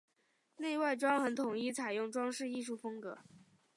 [0.57, 3.19] 内外装潢统一采用装饰艺术风格。